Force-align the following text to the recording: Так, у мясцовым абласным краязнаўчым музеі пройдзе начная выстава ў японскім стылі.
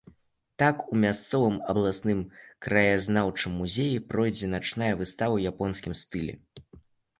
Так, 0.61 0.77
у 0.93 1.01
мясцовым 1.03 1.57
абласным 1.73 2.23
краязнаўчым 2.69 3.51
музеі 3.63 4.01
пройдзе 4.15 4.51
начная 4.57 4.91
выстава 5.05 5.31
ў 5.37 5.41
японскім 5.55 5.93
стылі. 6.03 6.33